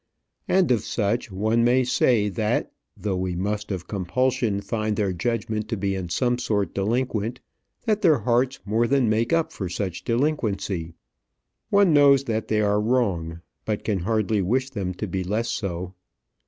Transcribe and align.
And 0.47 0.71
of 0.71 0.81
such 0.83 1.29
one 1.29 1.63
may 1.63 1.83
say, 1.83 2.27
that 2.29 2.71
though 2.97 3.15
we 3.15 3.35
must 3.35 3.69
of 3.71 3.87
compulsion 3.87 4.59
find 4.59 4.95
their 4.95 5.13
judgment 5.13 5.67
to 5.67 5.77
be 5.77 5.93
in 5.93 6.09
some 6.09 6.39
sort 6.39 6.73
delinquent, 6.73 7.39
that 7.85 8.01
their 8.01 8.17
hearts 8.17 8.59
more 8.65 8.87
than 8.87 9.11
make 9.11 9.31
up 9.31 9.51
for 9.53 9.69
such 9.69 10.03
delinquency. 10.03 10.95
One 11.69 11.93
knows 11.93 12.23
that 12.23 12.47
they 12.47 12.61
are 12.61 12.81
wrong, 12.81 13.41
but 13.63 13.83
can 13.83 13.99
hardly 13.99 14.41
wish 14.41 14.71
them 14.71 14.95
to 14.95 15.05
be 15.05 15.23
less 15.23 15.49
so. 15.49 15.93